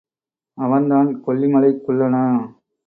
[0.57, 2.23] அவன் தான் கொல்லிமலைக் குள்ளனா?